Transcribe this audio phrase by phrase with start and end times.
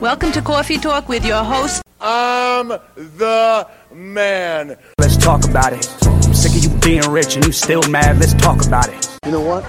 [0.00, 1.80] Welcome to Coffee Talk with your host.
[1.98, 4.76] I'm the man.
[5.00, 5.88] Let's talk about it.
[6.04, 8.18] I'm sick of you being rich and you still mad.
[8.18, 9.18] Let's talk about it.
[9.24, 9.64] You know what?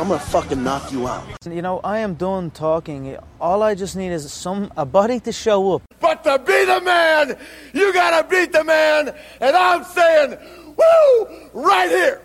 [0.00, 1.26] I'm gonna fucking knock you out.
[1.44, 3.18] You know, I am done talking.
[3.38, 5.82] All I just need is some a body to show up.
[6.00, 7.36] But to be the man,
[7.74, 10.38] you gotta beat the man, and I'm saying,
[10.74, 12.22] woo, right here.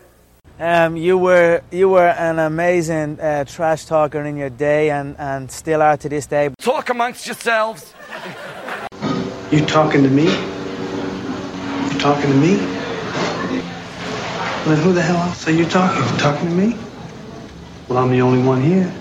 [0.62, 5.50] Um, you were you were an amazing uh, trash talker in your day, and, and
[5.50, 6.50] still are to this day.
[6.60, 7.94] Talk amongst yourselves.
[9.52, 10.26] You talking to me?
[10.26, 12.58] You talking to me?
[12.58, 12.76] Well,
[14.76, 16.04] then who the hell else are you talking?
[16.04, 16.78] You talking to me?
[17.88, 18.94] Well, I'm the only one here.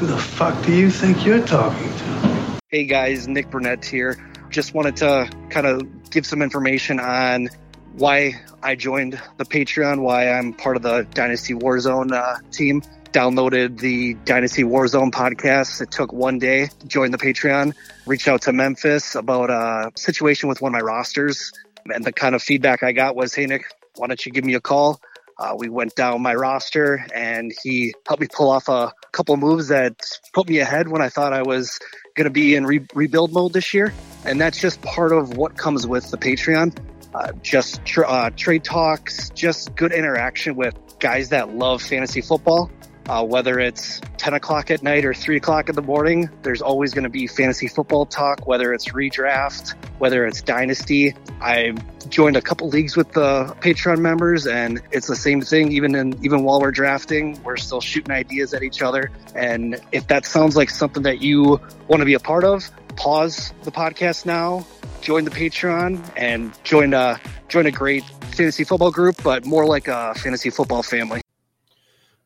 [0.00, 2.60] Who the fuck do you think you're talking to?
[2.68, 4.18] Hey guys, Nick Burnett here.
[4.50, 7.48] Just wanted to kind of give some information on
[7.92, 12.82] why I joined the Patreon, why I'm part of the Dynasty Warzone uh, team.
[13.12, 15.80] Downloaded the Dynasty Warzone podcast.
[15.80, 16.68] It took one day.
[16.86, 17.74] Joined the Patreon.
[18.06, 21.52] Reached out to Memphis about a situation with one of my rosters,
[21.86, 23.64] and the kind of feedback I got was, "Hey Nick,
[23.96, 25.00] why don't you give me a call?"
[25.36, 29.68] Uh, we went down my roster, and he helped me pull off a couple moves
[29.68, 29.96] that
[30.32, 31.80] put me ahead when I thought I was
[32.14, 33.92] going to be in re- rebuild mode this year.
[34.24, 36.76] And that's just part of what comes with the Patreon
[37.14, 42.70] uh, just tr- uh, trade talks, just good interaction with guys that love fantasy football.
[43.08, 46.94] Uh, whether it's 10 o'clock at night or 3 o'clock in the morning, there's always
[46.94, 51.16] going to be fantasy football talk, whether it's redraft, whether it's dynasty.
[51.40, 51.74] I
[52.08, 55.72] joined a couple leagues with the Patreon members, and it's the same thing.
[55.72, 59.10] Even in even while we're drafting, we're still shooting ideas at each other.
[59.34, 63.52] And if that sounds like something that you want to be a part of, pause
[63.64, 64.64] the podcast now,
[65.00, 69.88] join the Patreon, and join a join a great fantasy football group, but more like
[69.88, 71.20] a fantasy football family.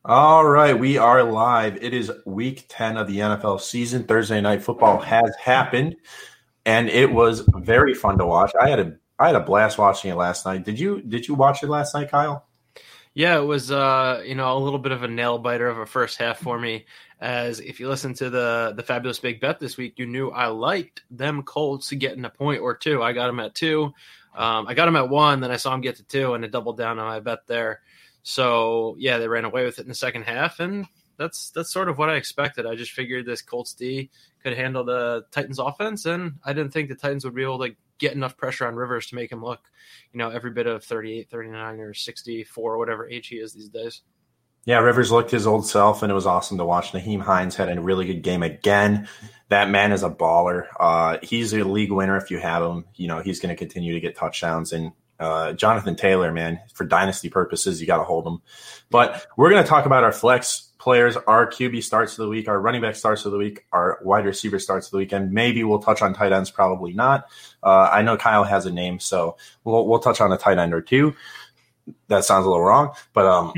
[0.03, 1.77] All right, we are live.
[1.81, 4.03] It is week 10 of the NFL season.
[4.03, 5.95] Thursday night football has happened
[6.65, 8.51] and it was very fun to watch.
[8.59, 10.65] I had a I had a blast watching it last night.
[10.65, 12.47] Did you did you watch it last night, Kyle?
[13.13, 15.85] Yeah, it was uh, you know, a little bit of a nail biter of a
[15.85, 16.85] first half for me.
[17.19, 20.47] As if you listen to the the fabulous big bet this week, you knew I
[20.47, 23.01] liked them Colts getting a point or two.
[23.01, 23.93] I got them at two.
[24.35, 26.51] Um, I got them at one, then I saw them get to two, and it
[26.51, 27.81] doubled down on my bet there.
[28.23, 30.85] So yeah, they ran away with it in the second half, and
[31.17, 32.65] that's that's sort of what I expected.
[32.65, 34.09] I just figured this Colts D
[34.43, 37.75] could handle the Titans offense, and I didn't think the Titans would be able to
[37.97, 39.61] get enough pressure on Rivers to make him look,
[40.11, 44.01] you know, every bit of 38, 39 or 64 whatever age he is these days.
[44.65, 46.91] Yeah, Rivers looked his old self, and it was awesome to watch.
[46.91, 49.07] Nyheim Hines had a really good game again.
[49.49, 50.65] That man is a baller.
[50.79, 52.85] Uh, he's a league winner if you have him.
[52.95, 56.85] You know, he's going to continue to get touchdowns and uh, Jonathan Taylor, man, for
[56.85, 58.41] dynasty purposes, you got to hold him.
[58.89, 62.47] But we're going to talk about our flex players, our QB starts of the week,
[62.47, 65.31] our running back starts of the week, our wide receiver starts of the week, and
[65.31, 66.51] maybe we'll touch on tight ends.
[66.51, 67.27] Probably not.
[67.63, 70.73] Uh, I know Kyle has a name, so we'll we'll touch on a tight end
[70.73, 71.15] or two.
[72.07, 73.53] That sounds a little wrong, but um,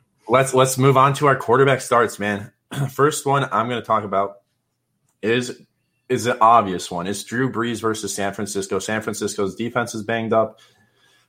[0.28, 2.52] let's let's move on to our quarterback starts, man.
[2.90, 4.38] First one I'm going to talk about
[5.22, 5.62] is
[6.08, 7.06] is an obvious one.
[7.06, 8.78] It's Drew Brees versus San Francisco.
[8.78, 10.60] San Francisco's defense is banged up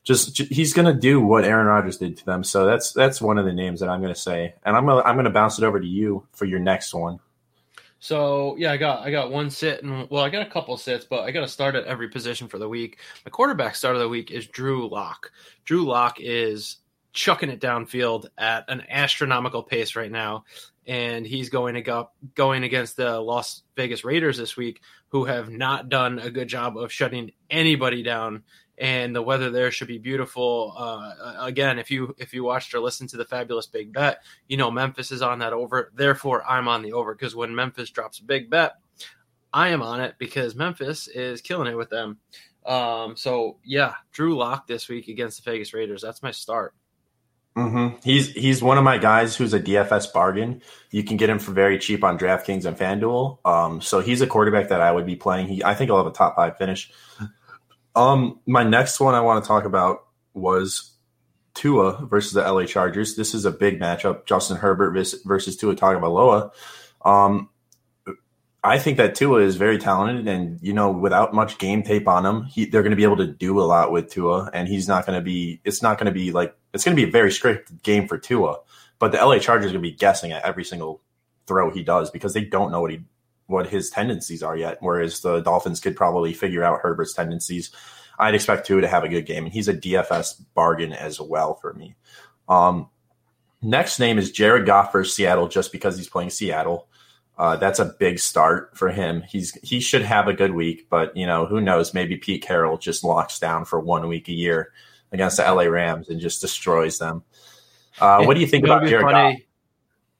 [0.05, 2.43] just he's going to do what Aaron Rodgers did to them.
[2.43, 5.01] So that's that's one of the names that I'm going to say, and I'm gonna,
[5.01, 7.19] I'm going to bounce it over to you for your next one.
[7.99, 11.05] So yeah, I got I got one sit and well, I got a couple sits,
[11.05, 12.99] but I got to start at every position for the week.
[13.25, 15.31] My quarterback start of the week is Drew Lock.
[15.65, 16.77] Drew Lock is
[17.15, 20.43] chucking it downfield at an astronomical pace right now,
[20.85, 25.49] and he's going to go going against the Las Vegas Raiders this week, who have
[25.49, 28.43] not done a good job of shutting anybody down
[28.77, 30.73] and the weather there should be beautiful.
[30.77, 34.57] Uh, again, if you if you watched or listened to the fabulous big bet, you
[34.57, 35.91] know Memphis is on that over.
[35.95, 38.73] Therefore, I'm on the over because when Memphis drops a big bet,
[39.53, 42.17] I am on it because Memphis is killing it with them.
[42.65, 46.01] Um, so yeah, Drew Lock this week against the Vegas Raiders.
[46.01, 46.73] That's my start.
[47.55, 47.97] Mm-hmm.
[48.03, 50.61] He's he's one of my guys who's a DFS bargain.
[50.91, 53.37] You can get him for very cheap on DraftKings and FanDuel.
[53.45, 55.47] Um, so he's a quarterback that I would be playing.
[55.47, 56.91] He I think I'll have a top five finish.
[57.95, 60.91] Um, my next one I want to talk about was
[61.53, 63.15] Tua versus the LA Chargers.
[63.15, 64.25] This is a big matchup.
[64.25, 66.51] Justin Herbert versus Tua Tagovailoa.
[67.05, 67.49] Um,
[68.65, 72.25] I think that Tua is very talented, and you know, without much game tape on
[72.25, 74.87] him, he, they're going to be able to do a lot with Tua, and he's
[74.87, 75.61] not going to be.
[75.63, 78.17] It's not going to be like it's going to be a very strict game for
[78.17, 78.57] Tua,
[78.99, 81.01] but the LA Chargers are going to be guessing at every single
[81.47, 83.01] throw he does because they don't know what he
[83.47, 84.77] what his tendencies are yet.
[84.79, 87.71] Whereas the Dolphins could probably figure out Herbert's tendencies.
[88.17, 91.55] I'd expect Tua to have a good game, and he's a DFS bargain as well
[91.55, 91.95] for me.
[92.49, 92.89] Um,
[93.65, 96.87] Next name is Jared Goff for Seattle, just because he's playing Seattle.
[97.37, 99.21] Uh, that's a big start for him.
[99.21, 101.93] He's he should have a good week, but you know who knows?
[101.93, 104.71] Maybe Pete Carroll just locks down for one week a year
[105.11, 107.23] against the LA Rams and just destroys them.
[107.99, 109.33] Uh, what do you think about Jared funny.
[109.35, 109.41] Goff?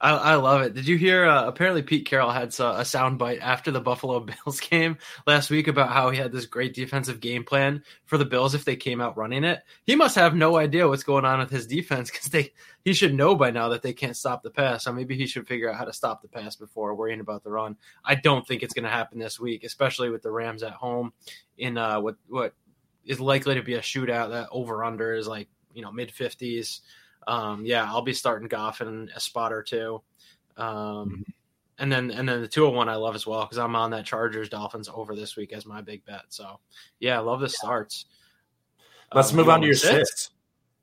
[0.05, 0.75] I, I love it.
[0.75, 1.25] Did you hear?
[1.25, 5.89] Uh, apparently, Pete Carroll had a soundbite after the Buffalo Bills game last week about
[5.89, 9.17] how he had this great defensive game plan for the Bills if they came out
[9.17, 9.63] running it.
[9.83, 12.53] He must have no idea what's going on with his defense because they
[12.83, 14.83] he should know by now that they can't stop the pass.
[14.83, 17.49] So maybe he should figure out how to stop the pass before worrying about the
[17.49, 17.75] run.
[18.03, 21.13] I don't think it's going to happen this week, especially with the Rams at home
[21.57, 22.53] in uh, what what
[23.05, 24.29] is likely to be a shootout.
[24.29, 26.81] That over under is like you know mid fifties.
[27.27, 30.01] Um, yeah, I'll be starting Goff in a spot or two.
[30.57, 31.25] Um,
[31.77, 34.49] and then and then the 201 I love as well because I'm on that Chargers
[34.49, 36.23] Dolphins over this week as my big bet.
[36.29, 36.59] So
[36.99, 38.05] yeah, I love the starts.
[39.13, 40.09] Let's Um, move on to your sits?
[40.09, 40.29] sits.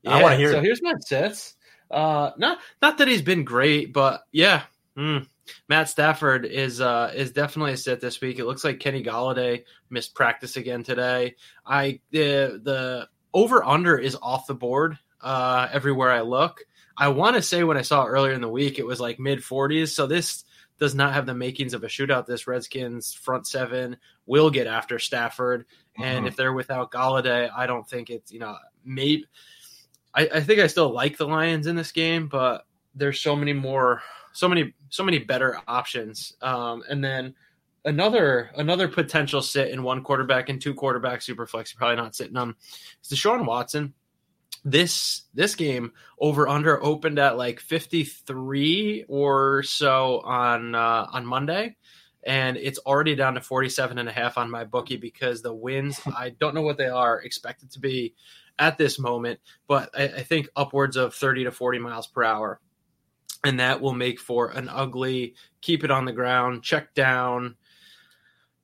[0.03, 0.53] Yeah, I want to hear.
[0.53, 0.65] So it.
[0.65, 1.57] here's my sits.
[1.91, 4.63] Uh, not not that he's been great, but yeah,
[4.97, 5.27] mm,
[5.69, 8.39] Matt Stafford is uh is definitely a sit this week.
[8.39, 11.37] It looks like Kenny Golladay missed practice again today.
[11.67, 16.65] I the the over under is off the board uh everywhere I look.
[16.97, 19.41] I want to say when I saw earlier in the week it was like mid
[19.41, 19.89] 40s.
[19.89, 20.45] So this
[20.79, 22.27] does not have the makings of a shootout.
[22.27, 23.97] This Redskins front seven
[24.27, 25.65] will get after Stafford,
[25.99, 26.29] and Mhm.
[26.29, 29.27] if they're without Golladay, I don't think it's you know maybe.
[30.15, 33.55] I, I think I still like the Lions in this game, but there's so many
[33.55, 34.03] more,
[34.35, 36.35] so many, so many better options.
[36.43, 37.35] Um, and then
[37.87, 41.73] another another potential sit in one quarterback and two quarterback super flex.
[41.73, 42.55] You're probably not sitting on.
[43.03, 43.95] Is Deshaun Watson.
[44.65, 51.77] This this game over under opened at like 53 or so on uh, on Monday.
[52.25, 56.01] And it's already down to 47 and a half on my bookie because the wins
[56.17, 58.15] i don't know what they are expected to be
[58.61, 62.61] at this moment but I, I think upwards of 30 to 40 miles per hour.
[63.45, 67.57] And that will make for an ugly keep it on the ground check down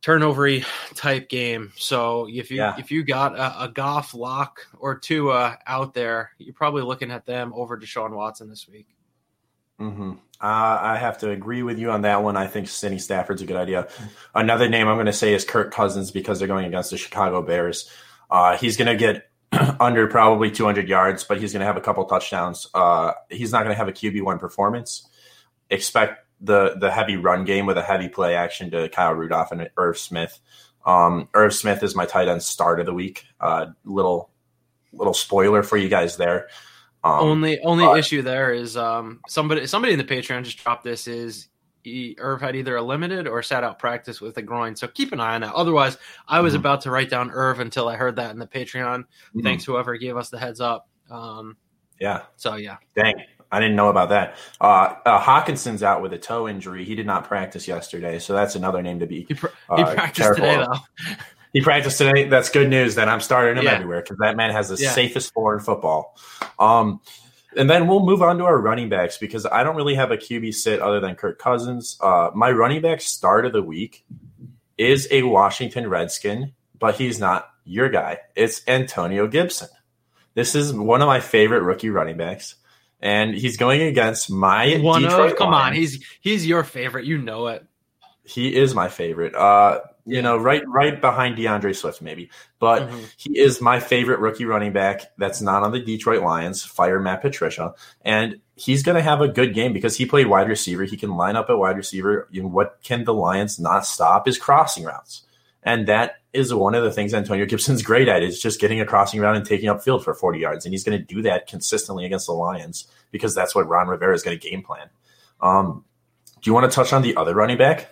[0.02, 0.64] turnovery
[0.94, 2.76] type game so if you Yeah.
[2.78, 7.10] if you got a, a Goff lock or two uh, out there you're probably looking
[7.10, 8.86] at them over Deshaun Watson this week
[9.78, 12.36] hmm Uh, I have to agree with you on that one.
[12.36, 13.88] I think Cindy Stafford's a good idea.
[14.34, 17.42] Another name I'm going to say is Kirk Cousins because they're going against the Chicago
[17.42, 17.90] Bears.
[18.30, 19.30] Uh, he's going to get
[19.80, 22.68] under probably 200 yards, but he's going to have a couple touchdowns.
[22.72, 25.08] Uh, he's not going to have a QB one performance.
[25.70, 29.68] Expect the the heavy run game with a heavy play action to Kyle Rudolph and
[29.76, 30.38] Irv Smith.
[30.86, 33.24] Um, Irv Smith is my tight end start of the week.
[33.40, 34.30] Uh, little
[34.92, 36.48] little spoiler for you guys there.
[37.04, 40.84] Um, only only but- issue there is um somebody somebody in the Patreon just dropped
[40.84, 41.48] this is
[41.84, 45.12] he, Irv had either a limited or sat out practice with a groin, so keep
[45.12, 45.54] an eye on that.
[45.54, 45.96] Otherwise,
[46.26, 46.58] I was Mhm.
[46.58, 49.04] about to write down Irv until I heard that in the Patreon.
[49.34, 49.42] mhm.
[49.42, 50.88] Thanks whoever gave us the heads up.
[51.08, 51.56] Um,
[52.00, 52.22] Yeah.
[52.36, 53.14] so yeah, Dang,
[53.50, 54.36] I didn't know about that.
[54.60, 56.84] Uh, uh, Hockenson's out with a toe injury.
[56.84, 59.24] He did not practice yesterday, so that's another name to be.
[59.26, 59.46] he, pr-
[59.76, 60.74] he Uh, practiced today though.
[61.54, 62.28] He practiced today.
[62.28, 62.94] That's good news.
[62.94, 63.72] Then I'm starting him Yeah.
[63.72, 64.90] everywhere because that man has the Yeah.
[64.90, 66.14] safest floor in football.
[66.58, 67.00] Um,
[67.56, 70.18] and then we'll move on to our running backs because I don't really have a
[70.18, 71.96] QB sit other than Kirk Cousins.
[72.02, 74.04] Uh, my running back start of the week
[74.76, 78.18] is a Washington Redskin, but he's not your guy.
[78.36, 79.68] It's Antonio Gibson.
[80.34, 82.56] This is one of my favorite rookie running backs,
[83.00, 87.04] and he's going against my One Detroit of come on, he's he's your favorite.
[87.04, 87.64] You know it.
[88.24, 89.34] He is my favorite.
[89.34, 92.30] Uh, you know, right right behind DeAndre Swift, maybe.
[92.58, 93.12] But Mhm.
[93.16, 96.64] he is my favorite rookie running back that's not on the Detroit Lions.
[96.64, 97.74] Fire Matt Patricia.
[98.02, 100.84] And he's gonna have a good game because he played wide receiver.
[100.84, 102.28] He can line up at wide receiver.
[102.34, 105.24] And what can the Lions not stop is crossing routes.
[105.62, 108.86] And that is one of the things Antonio Gibson's great at is just getting a
[108.86, 110.64] crossing route and taking up field for 40 yards.
[110.64, 114.14] And he's going to do that consistently against the Lions because that's what Ron Rivera
[114.14, 114.88] is going to game plan.
[115.40, 115.84] Um,
[116.40, 117.90] do you want to touch on the other running back?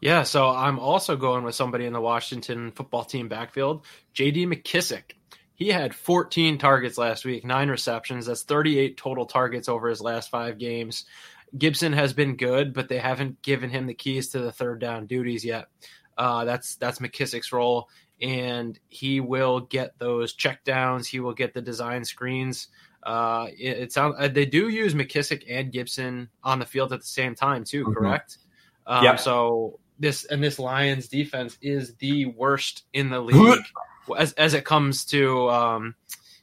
[0.00, 3.84] Yeah, so I'm also going with somebody in the Washington football team backfield,
[4.14, 5.12] JD McKissic.
[5.54, 8.26] He had 14 targets last week, nine receptions.
[8.26, 11.06] That's 38 total targets over his last five games.
[11.56, 15.06] Gibson has been good, but they haven't given him the keys to the third down
[15.06, 15.68] duties yet.
[16.16, 17.88] Uh, that's that's McKissic's role,
[18.20, 21.06] and he will get those check downs.
[21.06, 22.68] He will get the design screens.
[23.02, 27.00] Uh, it, it sounds uh, they do use McKissic and Gibson on the field at
[27.00, 27.94] the same time too, Mhm.
[27.94, 28.38] correct?
[28.86, 29.20] Um, Yep.
[29.20, 33.64] So this and this Lions defense is the worst in the league
[34.18, 35.94] as as it comes to um,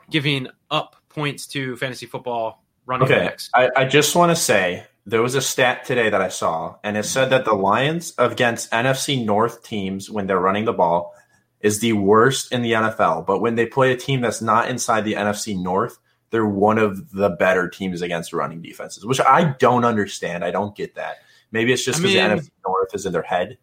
[0.10, 3.50] giving up points to fantasy football running Okay, backs.
[3.54, 6.96] I, I just want to say there was a stat today that I saw, and
[6.96, 11.14] it said that the Lions against NFC North teams when they're running the ball
[11.60, 13.26] is the worst in the NFL.
[13.26, 15.98] But when they play a team that's not inside the NFC North,
[16.30, 20.44] they're one of the better teams against running defenses, which I don't understand.
[20.44, 21.18] I don't get that.
[21.52, 23.58] Maybe it's just I because mean- the NFC North is in their head,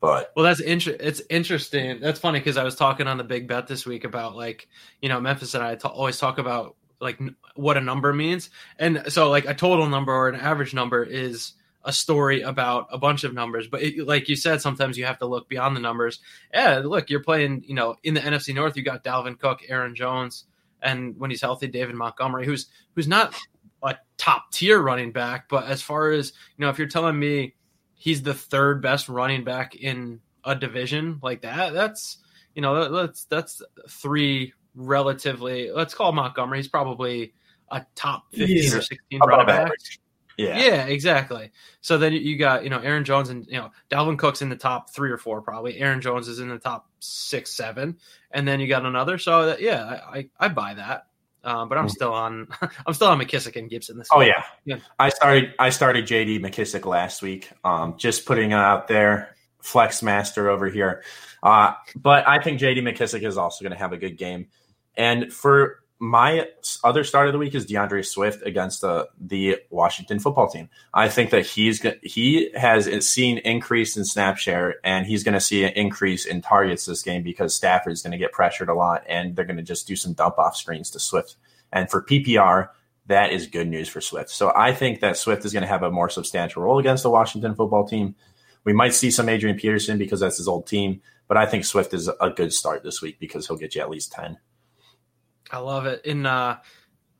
[0.00, 1.98] but Well, that's inter- It's interesting.
[2.00, 4.68] That's funny because I was talking on the big bet this week about like
[5.00, 7.20] you know Memphis and I always talk about like
[7.54, 11.52] what a number means, and so like a total number or an average number is
[11.84, 13.68] a story about a bunch of numbers.
[13.68, 16.20] But it, like you said, sometimes you have to look beyond the numbers.
[16.52, 17.64] Yeah, look, you're playing.
[17.66, 20.44] You know, in the NFC North, you got Dalvin Cook, Aaron Jones,
[20.80, 23.34] and when he's healthy, David Montgomery, who's who's not
[23.82, 27.54] a top tier running back, but as far as you know, if you're telling me
[27.94, 32.18] he's the third best running back in a division like that, that's
[32.54, 35.70] you know that- that's that's three relatively.
[35.70, 36.58] Let's call Montgomery.
[36.58, 37.34] He's probably
[37.70, 39.60] a top fifteen He's or sixteen running back.
[39.66, 40.00] average.
[40.36, 40.58] Yeah.
[40.58, 40.84] Yeah.
[40.86, 41.52] exactly.
[41.80, 44.56] So then you got you know Aaron Jones and you know Dalvin Cook's in the
[44.56, 45.78] top three or four probably.
[45.78, 47.98] Aaron Jones is in the top six seven,
[48.30, 49.18] and then you got another.
[49.18, 51.06] So that, yeah, I, I I buy that.
[51.44, 52.48] Um, but I'm still on
[52.86, 54.28] I'm still on McKissic and Gibson this Oh week.
[54.28, 54.42] yeah.
[54.64, 54.76] Yeah.
[54.98, 57.50] I started I started JD McKissic last week.
[57.64, 61.02] Um, just putting it out there, flex master over here.
[61.42, 64.46] Uh, but I think JD McKissic is also going to have a good game.
[64.96, 66.46] And for my
[66.82, 70.68] other start of the week is DeAndre Swift against the the Washington football team.
[70.92, 75.40] I think that he's he has seen increase in snap share and he's going to
[75.40, 79.04] see an increase in targets this game because Stafford's going to get pressured a lot
[79.08, 81.36] and they're going to just do some dump off screens to Swift.
[81.72, 82.68] And for PPR,
[83.06, 84.30] that is good news for Swift.
[84.30, 87.10] So I think that Swift is going to have a more substantial role against the
[87.10, 88.14] Washington football team.
[88.64, 91.94] We might see some Adrian Peterson because that's his old team, but I think Swift
[91.94, 94.38] is a good start this week because he'll get you at least 10.
[95.50, 96.04] I love it.
[96.04, 96.58] In uh,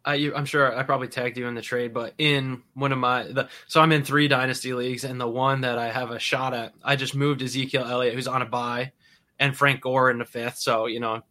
[0.05, 3.25] I, I'm sure I probably tagged you in the trade, but in one of my
[3.25, 6.53] the so I'm in three dynasty leagues, and the one that I have a shot
[6.55, 8.93] at, I just moved Ezekiel Elliott, who's on a bye,
[9.39, 10.59] and Frank Gore in the fifth.
[10.59, 11.23] So you know,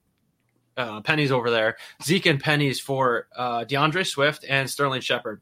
[0.77, 1.77] uh, Penny's over there.
[2.01, 5.41] Zeke and Penny's for uh, DeAndre Swift and Sterling Shepard,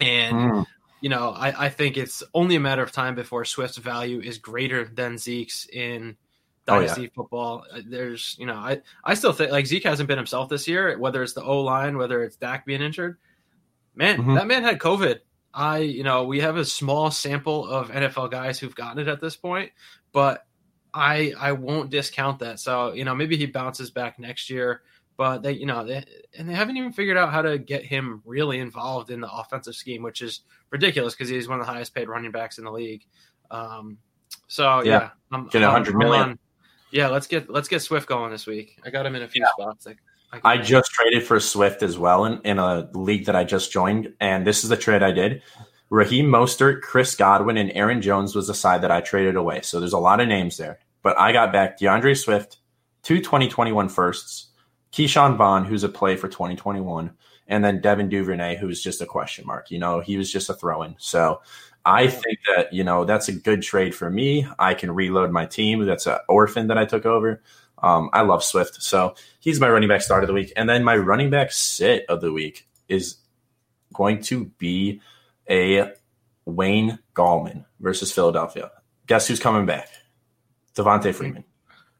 [0.00, 0.66] and Mm.
[1.00, 4.38] you know, I, I think it's only a matter of time before Swift's value is
[4.38, 6.16] greater than Zeke's in
[6.68, 6.80] Oh, yeah.
[6.86, 7.64] dynasty football.
[7.72, 10.96] Uh, There's, you know, I, I still think like Zeke hasn't been himself this year,
[10.98, 13.18] whether it's the O line, whether it's Dak being injured.
[13.94, 14.36] Man, Mhm.
[14.36, 15.18] that man had COVID.
[15.52, 19.20] I, you know, we have a small sample of NFL guys who've gotten it at
[19.20, 19.70] this point,
[20.12, 20.46] but
[20.94, 22.58] I, I won't discount that.
[22.60, 24.82] So, you know, maybe he bounces back next year,
[25.16, 26.04] but they, you know, they,
[26.38, 29.74] and they haven't even figured out how to get him really involved in the offensive
[29.74, 30.40] scheme, which is
[30.70, 33.04] ridiculous because he's one of the highest paid running backs in the league.
[33.50, 33.98] Um,
[34.48, 35.10] so yeah, Yeah.
[35.32, 36.22] I'm, Get a hundred million.
[36.30, 36.38] on-
[36.92, 38.78] yeah, let's get let's get Swift going this week.
[38.84, 39.86] I got him in a few spots.
[39.86, 39.96] I,
[40.32, 43.72] I, I just traded for Swift as well in, in a league that I just
[43.72, 45.42] joined, and this is the trade I did.
[45.90, 49.60] Raheem Mostert, Chris Godwin, and Aaron Jones was the side that I traded away.
[49.62, 50.78] So there's a lot of names there.
[51.02, 52.58] But I got back DeAndre Swift,
[53.02, 54.48] two 2021 firsts,
[54.92, 57.12] Ke'Shawn Vaughn, who's a play for 2021,
[57.48, 59.70] and then Devin Duvernay, who's just a question mark.
[59.70, 60.94] You know, he was just a throw in.
[60.98, 61.42] So
[61.84, 64.46] I think that, you know, that's a good trade for me.
[64.58, 65.84] I can reload my team.
[65.84, 67.42] That's an orphan that I took over.
[67.82, 68.82] Um, I love Swift.
[68.82, 70.52] So he's my running back start of the week.
[70.56, 73.16] And then my running back sit of the week is
[73.92, 75.00] going to be
[75.50, 75.90] a
[76.44, 78.70] Wayne Gallman versus Philadelphia.
[79.06, 79.88] Guess who's coming back?
[80.74, 81.44] Devonta Freeman.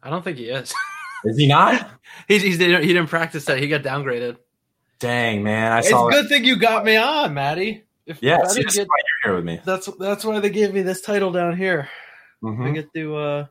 [0.03, 0.73] I don't think he is.
[1.25, 1.89] Is he not?
[2.27, 3.61] he's, he's he didn't practice that.
[3.61, 4.39] He got downgraded.
[4.99, 5.71] Dang, man.
[5.71, 7.85] I It's saw a good thing you got me on, Maddie.
[8.07, 9.61] If, Yeah, if I see, didn't that's get- why you're here with me.
[9.65, 11.89] that's that's why they gave me this title down here.
[12.43, 12.75] I Mhm.
[12.75, 13.47] get to uh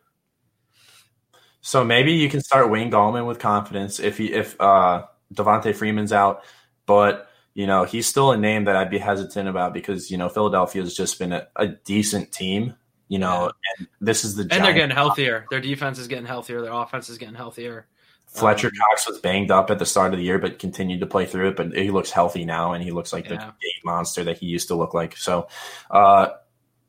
[1.62, 6.12] So maybe you can start Wayne Gallman with confidence if he if uh Devonta Freeman's
[6.12, 6.44] out,
[6.86, 10.28] but you know he's still a name that I'd be hesitant about because you know
[10.28, 12.76] Philadelphia has just been a, a decent team,
[13.08, 15.46] you know, and this is the and they're getting healthier.
[15.50, 16.62] Their defense is getting healthier.
[16.62, 17.88] Their offense is getting healthier.
[18.32, 21.06] Fletcher Um, Cox was banged up at the start of the year, but continued to
[21.06, 21.56] play through it.
[21.58, 23.52] But he looks healthy now, and he looks like the Yeah.
[23.62, 25.18] game monster that he used to look like.
[25.18, 25.48] So,
[25.90, 26.30] uh,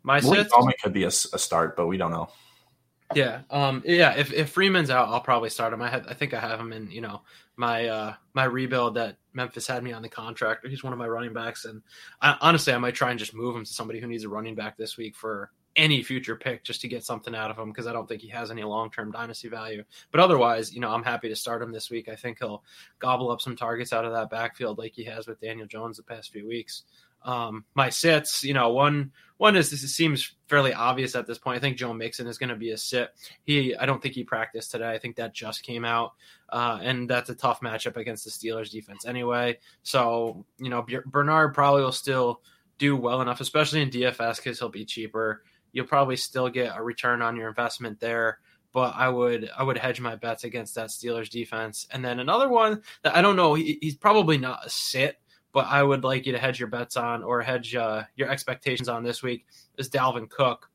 [0.05, 2.29] My sits, could be a start, but we don't know.
[3.15, 4.15] yeah, um, yeah.
[4.17, 5.83] If, if Freeman's out, I'll probably start him.
[5.83, 7.23] I have, I think I have him in, you know,
[7.57, 10.67] my uh my rebuild that Memphis had me on the contract.
[10.67, 11.83] He's one of my running backs, and
[12.21, 14.55] I, honestly, I might try and just move him to somebody who needs a running
[14.55, 17.87] back this week for any future pick, just to get something out of him because
[17.87, 19.85] I don't think he has any long term dynasty value.
[20.11, 22.09] But otherwise, you know, I'm happy to start him this week.
[22.09, 22.63] I think he'll
[22.99, 26.03] gobble up some targets out of that backfield like he has with Daniel Jones the
[26.03, 26.83] past few weeks.
[27.25, 31.57] Um, my sits, you know, one one is this seems fairly obvious at this point.
[31.57, 33.11] I think Joe Mixon is going to be a sit.
[33.45, 34.91] He, I don't think he practiced today.
[34.91, 36.13] I think that just came out,
[36.49, 39.59] uh, and that's a tough matchup against the Steelers defense anyway.
[39.83, 42.41] So you know, Bernard probably will still
[42.79, 45.43] do well enough, especially in DFS because he'll be cheaper.
[45.73, 48.39] You'll probably still get a return on your investment there.
[48.73, 51.87] but I would I would hedge my bets against that Steelers defense.
[51.91, 55.19] And then another one that I don't know, he, he's probably not a sit,
[55.53, 58.89] but I would like you to hedge your bets on or hedge uh, your expectations
[58.89, 60.71] on this week is Dalvin Cook.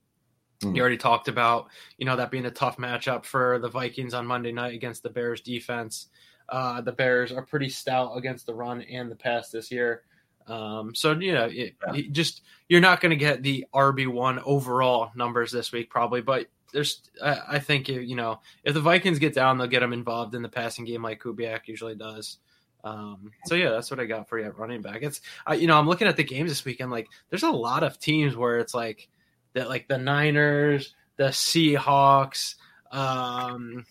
[0.61, 0.75] Mm.
[0.75, 4.25] You already talked about, you know, that being a tough matchup for the Vikings on
[4.25, 6.07] Monday night against the Bears defense.
[6.49, 10.03] Uh, the Bears are pretty stout against the run and the pass this year.
[10.47, 14.39] Um, so you know, it, it just you're not going to get the RB one
[14.39, 19.19] overall numbers this week probably, but there's I, I think you know if the Vikings
[19.19, 22.37] get down, they'll get them involved in the passing game like Kubiak usually does.
[22.83, 24.99] Um, so yeah, that's what I got for you at running back.
[25.01, 26.91] It's I, you know I'm looking at the games this weekend.
[26.91, 29.09] Like there's a lot of teams where it's like
[29.53, 32.55] that, like the Niners, the Seahawks,
[32.91, 33.85] um,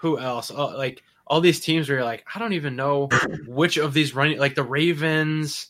[0.00, 0.50] who else?
[0.54, 3.08] Oh, like all these teams where you're like I don't even know
[3.46, 5.68] which of these running like the Ravens.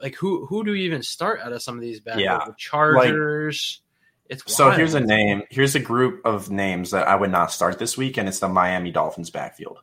[0.00, 2.54] Like who who do you even start out of some of these bad Yeah, the
[2.56, 3.80] Chargers?
[4.28, 5.42] it's So here's a name.
[5.50, 8.48] Here's a group of names that I would not start this week, and it's the
[8.48, 9.80] Miami Dolphins backfield.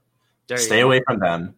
[0.47, 1.55] There stay away from them.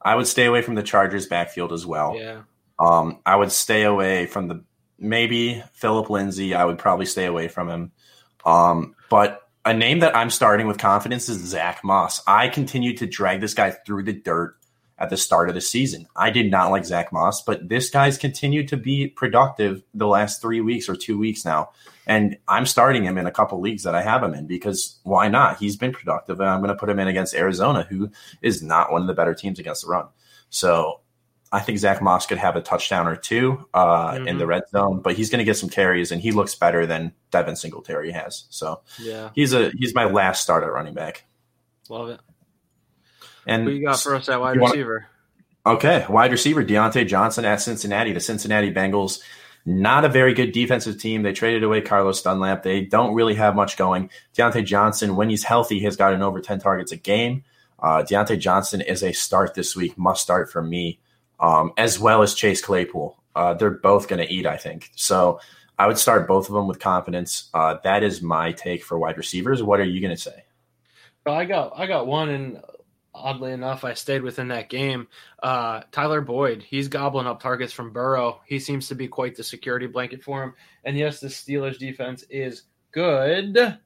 [0.00, 2.16] I would stay away from the Chargers backfield as well.
[2.16, 2.42] Yeah.
[2.78, 4.64] Um, I would stay away from the
[4.98, 6.54] maybe Phillip Lindsay.
[6.54, 7.92] I would probably stay away from him.
[8.44, 12.20] Um, but a name that I'm starting with confidence is Zach Moss.
[12.26, 14.56] I continued to drag this guy through the dirt
[15.02, 16.06] at the start of the season.
[16.14, 20.40] I did not like Zach Moss, but this guy's continued to be productive the last
[20.40, 21.70] three weeks or two weeks now.
[22.06, 25.26] And I'm starting him in a couple leagues that I have him in because why
[25.28, 25.58] not?
[25.58, 28.10] He's been productive, and I'm going to put him in against Arizona, who
[28.42, 30.06] is not one of the better teams against the run.
[30.50, 31.00] So
[31.50, 34.38] I think Zach Moss could have a touchdown or two uh, in Mhm.
[34.38, 37.12] the red zone, but he's going to get some carries, and he looks better than
[37.32, 38.44] Devin Singletary has.
[38.50, 39.30] So Yeah.
[39.34, 41.24] he's a he's my last start at running back.
[41.88, 42.20] Love it.
[43.46, 45.06] And Who you got for us at wide you wanna- receiver?
[45.64, 48.12] Okay, wide receiver Diontae Johnson at Cincinnati.
[48.12, 49.20] The Cincinnati Bengals,
[49.64, 51.22] not a very good defensive team.
[51.22, 52.64] They traded away Carlos Dunlap.
[52.64, 54.10] They don't really have much going.
[54.36, 57.44] Diontae Johnson, when he's healthy, has gotten over 10 targets a game.
[57.78, 60.98] Uh, Diontae Johnson is a start this week, must start for me,
[61.38, 63.16] um, as well as Chase Claypool.
[63.36, 64.90] Uh, they're both going to eat, I think.
[64.96, 65.40] So
[65.78, 67.48] I would start both of them with confidence.
[67.54, 69.62] Uh, that is my take for wide receivers.
[69.62, 70.44] What are you going to say?
[71.24, 72.60] I got I got one, and
[73.14, 75.06] oddly enough, I stayed within that game.
[75.42, 78.40] Uh, Tyler Boyd, he's gobbling up targets from Burrow.
[78.46, 80.54] He seems to be quite the security blanket for him.
[80.84, 83.78] And yes, the Steelers defense is good,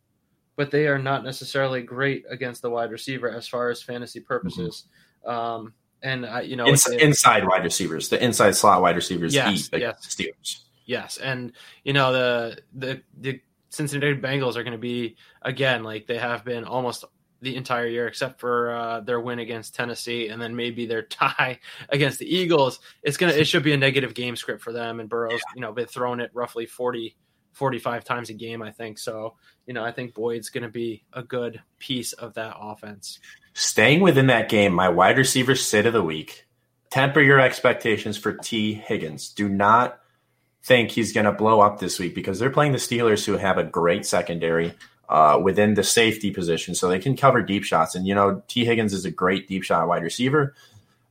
[0.56, 4.84] but they are not necessarily great against the wide receiver as far as fantasy purposes.
[5.24, 9.34] Um, and I, you know, Ins- it- inside wide receivers, the inside slot wide receivers
[9.34, 10.60] Yes, eat against Steelers.
[10.84, 16.06] Yes, and you know the the the Cincinnati Bengals are going to be again like
[16.06, 17.04] they have been almost
[17.40, 21.60] the entire year, except for uh, their win against Tennessee, and then maybe their tie
[21.88, 22.80] against the Eagles.
[23.02, 25.00] It's gonna it should be a negative game script for them.
[25.00, 27.16] And Burrow's you know been throwing it roughly 40,
[27.52, 28.98] 45 times a game, I think.
[28.98, 29.34] So
[29.66, 33.20] you know I think Boyd's going to be a good piece of that offense.
[33.54, 36.44] Staying within that game, my wide receiver sit of the week.
[36.90, 39.30] Temper your expectations for Tee Higgins.
[39.30, 39.98] Do not
[40.62, 43.56] think he's going to blow up this week because they're playing the Steelers, who have
[43.56, 44.74] a great secondary
[45.08, 47.94] uh, within the safety position, so they can cover deep shots.
[47.94, 50.54] And you know, Tee Higgins is a great deep shot wide receiver.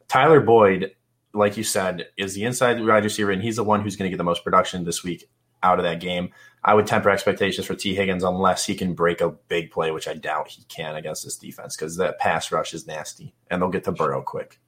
[0.08, 0.96] Tyler Boyd,
[1.34, 4.12] like you said, is the inside wide receiver, and he's the one who's going to
[4.12, 5.30] get the most production this week
[5.64, 6.32] out of that game.
[6.64, 10.08] I would temper expectations for Tee Higgins unless he can break a big play, which
[10.08, 13.70] I doubt he can against this defense because that pass rush is nasty and they'll
[13.70, 14.60] get to Burrow quick.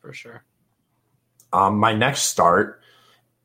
[0.00, 0.44] For sure.
[1.52, 2.80] Um, my next start,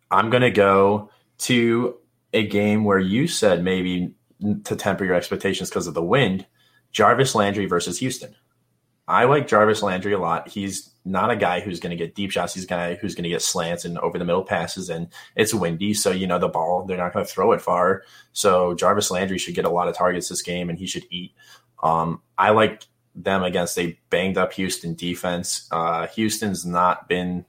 [0.10, 1.98] I'm going to go to
[2.34, 4.16] a game where you said maybe
[4.64, 6.46] to temper your expectations because of the wind
[6.92, 8.36] Jarvis Landry versus Houston.
[9.08, 10.48] I like Jarvis Landry a lot.
[10.48, 12.54] He's not a guy who's going to get deep shots.
[12.54, 15.54] He's a guy who's going to get slants and over the middle passes, and it's
[15.54, 15.94] windy.
[15.94, 18.04] So, you know, the ball, they're not going to throw it far.
[18.32, 21.34] So, Jarvis Landry should get a lot of targets this game and he should eat.
[21.82, 22.84] Um, I like
[23.16, 25.68] them against a banged up Houston defense.
[25.72, 27.46] Uh, Houston's not been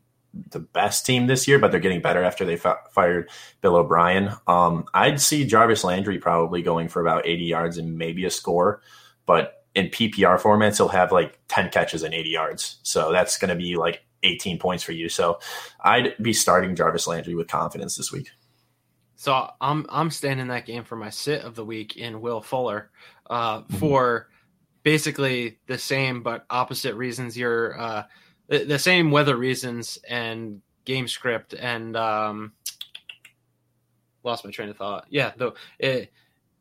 [0.51, 4.31] the best team this year, but they're getting better after they fi- fired Bill O'Brien.
[4.47, 8.81] Um, I'd see Jarvis Landry probably going for about 80 yards and maybe a score,
[9.27, 12.79] but in PPR formats, he'll have like 10 catches and 80 yards.
[12.83, 15.09] So that's going to be like 18 points for you.
[15.09, 15.38] So
[15.81, 18.31] I'd be starting Jarvis Landry with confidence this week.
[19.16, 22.40] So I'm I'm staying in that game for my sit of the week in Will
[22.40, 22.90] Fuller
[23.31, 24.29] uh, for
[24.83, 27.38] basically the same but opposite reasons.
[27.38, 28.05] You're uh,
[28.53, 32.53] the, the same weather reasons and game script and um,
[34.25, 35.07] lost my train of thought.
[35.09, 36.12] Yeah, though it,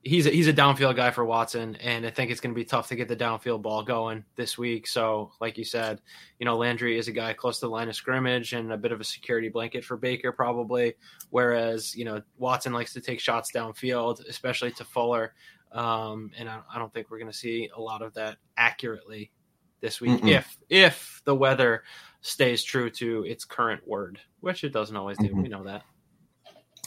[0.02, 2.64] he's a, he's a downfield guy for Watson, and I think it's going to be
[2.64, 4.88] tough to get the downfield ball going this week.
[4.88, 6.00] So, like you said,
[6.40, 8.94] you know Landry is a guy close to the line of scrimmage and a bit
[8.94, 10.94] of a security blanket for Baker, probably.
[11.30, 15.34] Whereas you know Watson likes to take shots downfield, especially to Fuller.
[15.74, 19.32] Um, and I, I don't think we're going to see a lot of that accurately
[19.82, 20.30] this week Mm-mm.
[20.38, 21.84] if if the weather
[22.22, 25.30] stays true to its current word, which it doesn't always do.
[25.30, 25.44] Mhm.
[25.44, 25.84] We know that.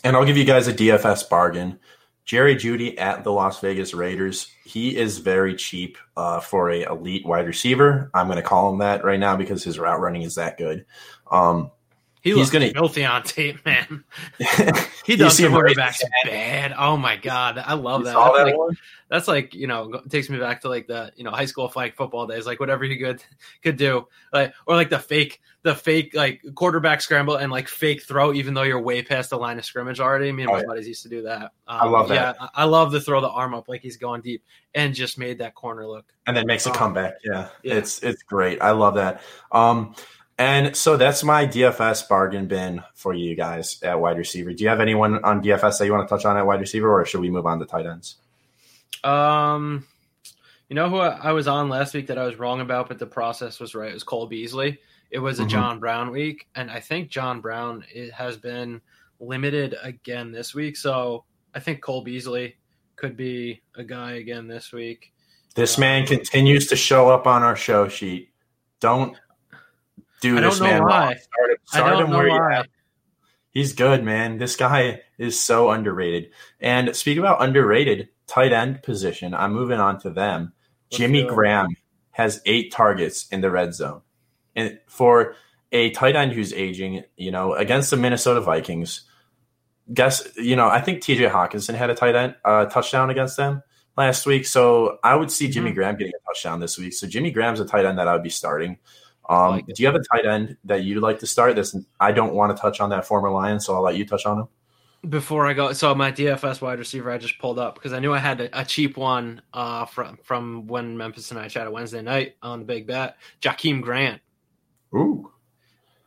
[0.05, 1.79] And I'll give you guys a DFS bargain.
[2.25, 4.51] Jerry Jeudy at the Las Vegas Raiders.
[4.65, 8.11] He is very cheap uh, for a elite wide receiver.
[8.15, 10.87] I'm going to call him that right now because his route running is that good.
[11.31, 11.71] Um,
[12.25, 14.03] He He's gonna- filthy on tape, man.
[15.05, 16.73] He does the quarterbacks bad.
[16.79, 18.15] Oh my god, I love You that.
[18.15, 18.77] That's that like,
[19.11, 21.95] that's like you know takes me back to like the you know high school flag
[21.95, 23.23] football days, like whatever he could
[23.63, 28.03] could do, like or like the fake the fake like quarterback scramble and like fake
[28.03, 30.33] throw, even though you're way past the line of scrimmage already.
[30.33, 30.67] Me and Oh, my yeah.
[30.67, 31.43] buddies used to do that.
[31.43, 32.37] Um, I love that.
[32.41, 34.43] Yeah, I I love to throw the arm up like he's going deep
[34.75, 36.07] and just made that corner look.
[36.27, 36.73] and then makes a Oh.
[36.73, 37.17] comeback.
[37.23, 37.75] Yeah, Yeah.
[37.75, 38.63] it's it's great.
[38.63, 39.21] I love that.
[39.53, 39.95] Um,
[40.39, 44.53] and so that's my DFS bargain bin for you guys at wide receiver.
[44.53, 46.91] Do you have anyone on DFS that you want to touch on at wide receiver,
[46.93, 48.17] or should we move on to tight ends?
[49.03, 49.87] Um,
[50.69, 52.99] you know who I I was on last week that I was wrong about, but
[52.99, 53.91] the process was right.
[53.91, 54.79] It was Cole Beasley.
[55.11, 55.49] It was a Mhm.
[55.51, 58.81] John Brown week, and I think John Brown it has been
[59.21, 60.77] limited again this week.
[60.77, 62.57] So I think Cole Beasley
[62.97, 65.13] could be a guy again this week.
[65.55, 68.31] This man continues to show up on our show sheet.
[68.81, 69.17] Don't
[70.21, 71.15] do I this don't know man why.
[71.15, 72.65] Start, him- I start don't him know where why.
[73.51, 74.39] He's good, man.
[74.39, 76.31] This guy is so underrated.
[76.61, 80.53] And speak about underrated, tight end position, I'm moving on to them.
[80.91, 81.25] Let's Jimmy.
[81.25, 81.69] Graham
[82.11, 84.01] has eight targets in the red zone.
[84.57, 85.37] And for
[85.73, 89.03] a tight end who's aging, you know, against the Minnesota Vikings,
[89.93, 93.63] guess, you know, I think TJ Hockenson had a tight end uh, touchdown against them
[93.97, 94.47] last week.
[94.47, 95.75] So I would see Jimmy Mhm.
[95.77, 96.93] Graham getting a touchdown this week.
[96.93, 98.79] So Jimmy Graham's a tight end that I would be starting.
[99.29, 101.57] Um, like do you have a tight end that you'd like to start?
[101.57, 104.27] This I don't want to touch on that former Lion, so I'll let you touch
[104.27, 104.49] on him.
[105.09, 108.13] Before I go, so my DFS wide receiver I just pulled up because I knew
[108.13, 112.03] I had a, a cheap one uh, from from when Memphis and I chatted Wednesday
[112.03, 113.17] night on the big bet.
[113.41, 114.21] Jakeem Grant.
[114.95, 115.31] Ooh,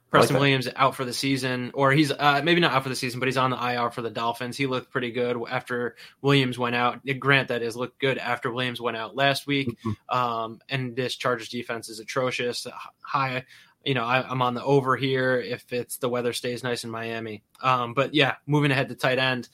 [0.10, 0.40] Preston that.
[0.40, 3.28] Williams out for the season, or he's uh, maybe not out for the season, but
[3.28, 4.56] he's on the IR for the Dolphins.
[4.56, 7.02] He looked pretty good after Williams went out.
[7.20, 9.78] Grant, that is, looked good after Williams went out last week.
[10.08, 12.66] Um, and this Chargers defense is atrocious.
[13.02, 13.44] High,
[13.84, 16.90] you know, I, I'm on the over here if it's the weather stays nice in
[16.90, 17.44] Miami.
[17.62, 19.50] Um, but yeah, moving ahead to tight end,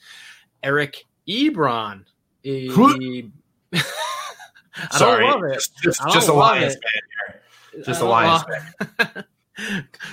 [0.62, 2.04] Eric Ebron.
[2.44, 3.30] He-
[4.90, 5.54] sorry, don't love it.
[5.54, 7.32] just, just, just a Lions fan
[7.72, 7.82] here.
[7.84, 9.24] Just a Lions fan.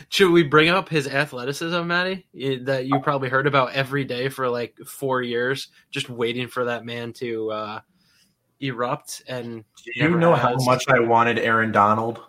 [0.10, 2.28] Should we bring up his athleticism, Maddie,
[2.64, 6.86] that you probably heard about every day for like four years, just waiting for that
[6.86, 7.80] man to uh,
[8.60, 9.24] erupt?
[9.28, 12.22] And Do you know how much I wanted Aaron Donald?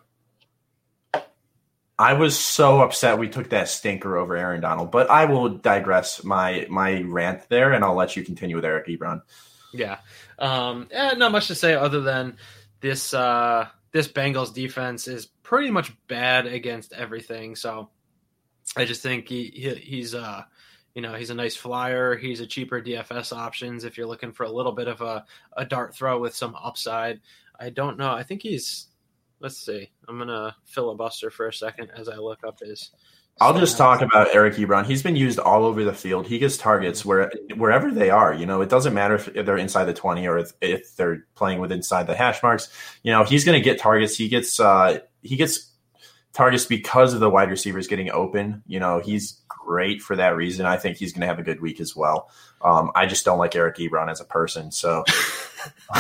[1.98, 6.25] I was so upset we took that stinker over Aaron Donald, but I will digress
[6.25, 9.22] my my rant there, and I'll let you continue with Eric Ebron.
[9.72, 9.98] Yeah,
[10.38, 12.38] um, eh, not much to say other than
[12.81, 17.55] this uh, this Bengals defense is pretty much bad against everything.
[17.55, 17.91] So
[18.75, 20.45] I just think he, he he's uh
[20.95, 22.17] you know he's a nice flyer.
[22.17, 25.67] He's a cheaper DFS options if you're looking for a little bit of a, a
[25.67, 27.21] dart throw with some upside.
[27.61, 28.12] I don't know.
[28.12, 28.87] I think he's.
[29.41, 29.91] Let's see.
[30.09, 32.91] I'm gonna filibuster for a second as I look up his.
[33.38, 34.87] I'll just talk about Eric Ebron.
[34.87, 36.27] He's been used all over the field.
[36.27, 38.33] He gets targets where wherever they are.
[38.33, 41.59] You know, it doesn't matter if they're inside the twenty or if, if they're playing
[41.59, 42.69] with inside the hash marks.
[43.03, 44.17] You know, he's going to get targets.
[44.17, 45.71] He gets uh, he gets
[46.33, 48.63] targets because of the wide receivers getting open.
[48.67, 50.67] You know, he's great for that reason.
[50.67, 52.31] I think he's going to have a good week as well.
[52.63, 54.71] Um, I just don't like Eric Ebron as a person.
[54.73, 55.05] So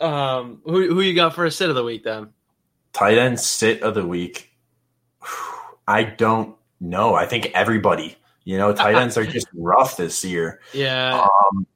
[0.00, 2.30] um, who who you got for a sit of the week then?
[2.92, 4.50] tight end sit of the week.
[5.86, 7.14] I don't know.
[7.14, 8.16] I think everybody.
[8.44, 10.60] You know, tight ends are just rough this year.
[10.72, 11.66] Yeah, Um,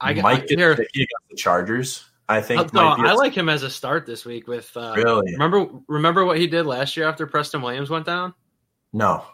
[0.00, 0.72] I got might get here.
[0.72, 0.90] against
[1.30, 2.04] the Chargers.
[2.28, 2.72] I think.
[2.72, 4.46] No, a- I like him as a start this week.
[4.46, 5.32] With uh, Really?
[5.32, 8.34] remember remember what he did last year after Preston Williams went down.
[8.92, 9.24] No,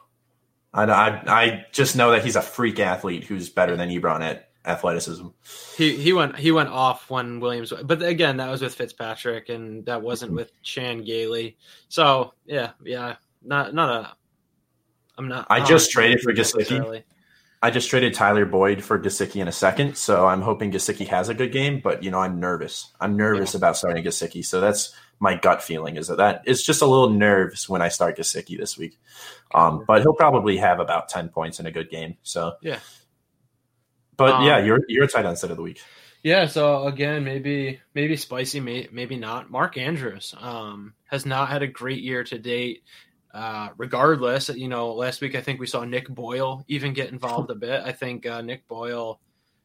[0.72, 4.50] I, I, I just know that he's a freak athlete who's better than Ebron at
[4.64, 5.26] athleticism.
[5.76, 9.84] He he went he went off when Williams, but again that was with Fitzpatrick and
[9.86, 11.56] that wasn't with Chan Gailey.
[11.88, 14.16] So yeah, yeah, not not a.
[15.18, 15.46] I'm not.
[15.50, 17.02] I just traded for Gesicki.
[17.62, 21.28] I just traded Tyler Boyd for Gesicki in a second, so I'm hoping Gesicki has
[21.28, 21.80] a good game.
[21.82, 22.90] But you know, I'm nervous.
[23.00, 25.96] I'm nervous about starting Gesicki, so that's my gut feeling.
[25.96, 28.98] Is that that it's just a little nerves when I start Gesicki this week.
[29.54, 32.16] Um, but he'll probably have about ten points in a good game.
[32.22, 32.78] So Yeah.
[34.16, 35.82] But Um, yeah, you're you're a tight end set of the week.
[36.22, 39.50] Yeah, so again, maybe maybe spicy, may, maybe not.
[39.50, 42.84] Mark Andrews um, has not had a great year to date.
[43.32, 47.50] Uh, regardless, you know, last week I think we saw Nick Boyle even get involved
[47.50, 47.82] a bit.
[47.84, 49.20] I think uh, Nick Boyle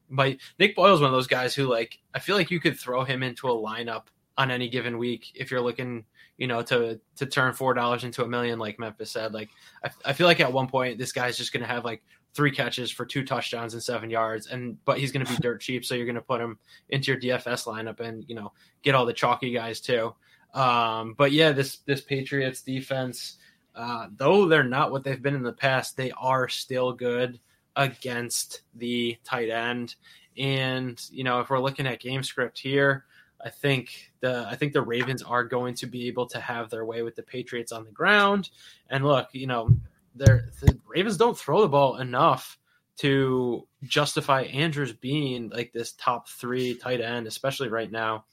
[0.10, 2.80] But Nick Boyle is one of those guys who like I feel like you could
[2.80, 4.04] throw him into a lineup
[4.38, 6.06] on any given week if you're looking,
[6.38, 9.34] you know, to to turn four dollars into a million, like Memphis said.
[9.34, 9.50] Like
[9.84, 12.92] I, I feel like at one point this guy's just gonna have like three catches
[12.92, 16.06] for two touchdowns and seven yards, and but he's gonna be dirt cheap, so you're
[16.06, 18.52] gonna put him into your DFS lineup and you know
[18.84, 20.14] get all the chalky guys too.
[20.54, 23.38] Um, but yeah, this this Patriots defense,
[23.76, 27.40] uh, though they're not what they've been in the past, they are still good
[27.76, 29.96] against the tight end.
[30.38, 33.06] And you know, if we're looking at game script here,
[33.44, 36.86] I think the I think the Ravens are going to be able to have their
[36.86, 38.50] way with the Patriots on the ground.
[38.90, 39.70] And look, you know,
[40.16, 40.44] the
[40.88, 42.58] Ravens don't throw the ball enough
[42.98, 48.26] to justify Andrews being like this top three tight end, especially right now.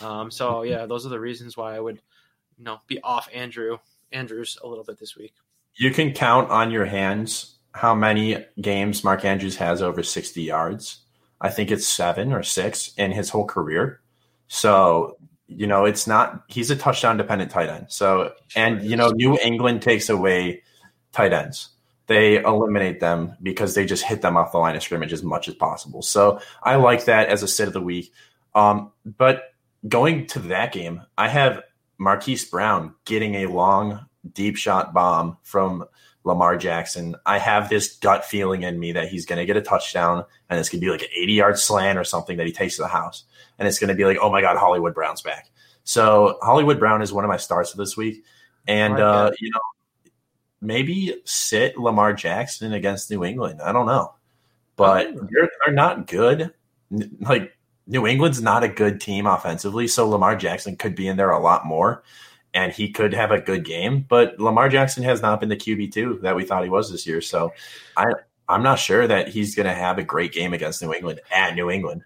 [0.00, 2.00] Um, so yeah, those are the reasons why I would,
[2.58, 3.78] you know, be off Andrew
[4.12, 5.34] Andrews a little bit this week.
[5.76, 10.98] You can count on your hands how many games Mark Andrews has over 60 yards.
[11.40, 14.00] I think it's seven or six in his whole career.
[14.48, 17.86] So, you know, it's not, he's a touchdown dependent tight end.
[17.88, 20.62] So, and, you know, New England takes away
[21.12, 21.70] tight ends.
[22.08, 25.46] They eliminate them because they just hit them off the line of scrimmage as much
[25.46, 26.02] as possible.
[26.02, 28.12] So I like that as a sit of the week.
[28.54, 29.54] Um, but
[29.88, 31.62] going to that game, I have
[32.00, 35.84] Marquise Brown getting a long, deep shot bomb from
[36.24, 37.14] Lamar Jackson.
[37.26, 40.58] I have this gut feeling in me that he's going to get a touchdown and
[40.58, 42.82] it's going to be like an 80 yard slant or something that he takes to
[42.82, 43.24] the house.
[43.58, 45.50] And it's going to be like, oh my God, Hollywood Brown's back.
[45.84, 48.24] So Hollywood Brown is one of my starts for this week.
[48.66, 49.60] And, uh, you know,
[50.62, 53.60] maybe sit Lamar Jackson against New England.
[53.60, 54.14] I don't know,
[54.76, 56.54] but they're, they're not good.
[57.20, 57.52] Like
[57.90, 61.40] New England's not a good team offensively, so Lamar Jackson could be in there a
[61.40, 62.04] lot more,
[62.54, 64.06] and he could have a good game.
[64.08, 67.04] But Lamar Jackson has not been the QB two that we thought he was this
[67.04, 67.52] year, so
[67.96, 68.12] I
[68.48, 71.56] I'm not sure that he's going to have a great game against New England at
[71.56, 72.02] New England.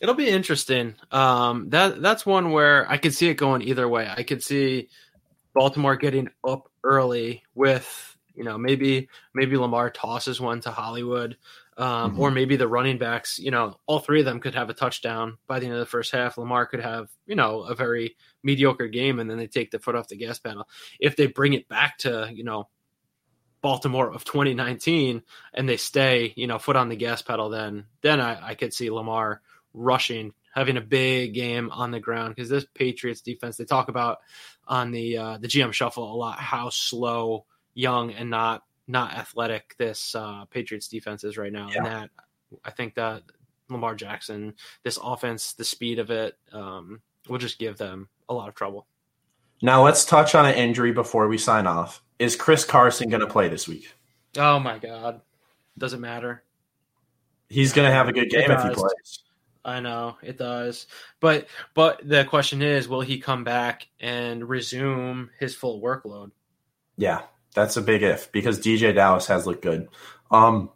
[0.00, 0.94] It'll be interesting.
[1.10, 4.08] Um, that that's one where I could see it going either way.
[4.08, 4.88] I could see
[5.52, 11.36] Baltimore getting up early with you know maybe maybe Lamar tosses one to Hollywood,
[11.78, 12.20] um, mm-hmm.
[12.20, 13.38] or maybe the running backs.
[13.38, 15.86] You know, all three of them could have a touchdown by the end of the
[15.86, 16.36] first half.
[16.36, 19.94] Lamar could have you know a very mediocre game, and then they take the foot
[19.94, 20.68] off the gas pedal.
[21.00, 22.68] If they bring it back to you know
[23.62, 25.22] Baltimore of 2019
[25.54, 28.74] and they stay you know foot on the gas pedal, then then I, I could
[28.74, 29.40] see Lamar
[29.72, 34.18] rushing having a big game on the ground because this Patriots defense they talk about
[34.66, 39.76] on the uh, the GM shuffle a lot how slow, young, and not not athletic
[39.78, 41.76] this uh, Patriots defense is right now, yeah.
[41.76, 42.10] and that
[42.64, 43.22] I think that
[43.68, 48.48] Lamar Jackson, this offense, the speed of it, um, will just give them a lot
[48.48, 48.86] of trouble.
[49.60, 52.02] Now let's touch on an injury before we sign off.
[52.18, 53.92] Is Chris Carson going to play this week?
[54.36, 55.20] Oh my God,
[55.76, 56.42] doesn't matter.
[57.48, 59.22] He's going to have a good game if he plays.
[59.64, 60.86] I know it does,
[61.20, 66.30] but but the question is, will he come back and resume his full workload?
[66.96, 67.22] Yeah,
[67.58, 69.88] that's a big if because DeeJay Dallas has looked good.
[70.30, 70.70] Um,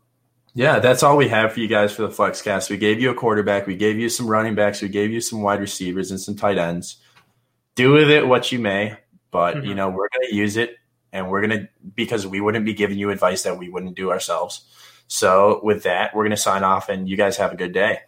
[0.53, 2.71] yeah, that's all we have for you guys for the Flexcast.
[2.71, 5.43] We gave you a quarterback, we gave you some running backs, we gave you some
[5.43, 6.97] wide receivers and some tight ends.
[7.77, 8.99] Do with it what you may,
[9.31, 9.67] but mm-hmm.
[9.67, 10.77] you know we're going to use it,
[11.13, 14.11] and we're going to because we wouldn't be giving you advice that we wouldn't do
[14.11, 14.67] ourselves.
[15.07, 18.01] So with that, we're going to sign off, and you guys have a good day.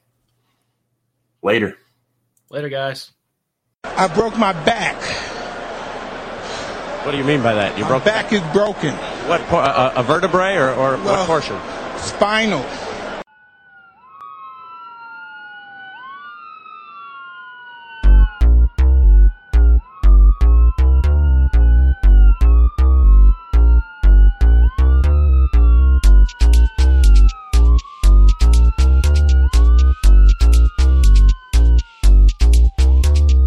[1.43, 1.77] Later.
[2.51, 3.13] Later, guys.
[3.85, 5.34] I broke my back.
[7.05, 7.77] What do you mean by that?
[7.77, 8.95] Your back is broken.
[9.29, 11.59] What a, a vertebrae or, or well, what portion?
[11.99, 12.65] Spinal.